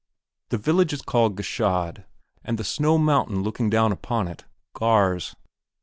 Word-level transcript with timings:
The 0.49 0.57
village 0.57 0.93
is 0.93 1.03
called 1.03 1.35
Gschaid 1.37 2.05
and 2.43 2.57
the 2.57 2.63
snow 2.63 2.97
mountain 2.97 3.43
looking 3.43 3.69
down 3.69 3.91
upon 3.91 4.27
it, 4.27 4.45
Gars. 4.73 5.35